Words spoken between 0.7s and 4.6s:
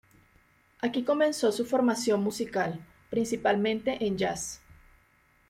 Aquí comenzó su formación musical, principalmente en Jazz.